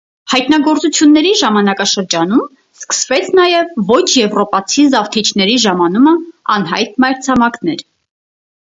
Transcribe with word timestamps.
Հայտնագործությունների 0.31 1.33
ժամանակաշրջանում 1.41 2.41
սկսվեց 2.79 3.29
նաև 3.41 3.77
ոչ 3.93 4.01
եվրոպացի 4.23 4.87
զավթիչների 4.97 5.63
ժամանումը 5.69 6.17
անհայտ 6.57 7.01
մայրցամաքներ։ 7.07 7.89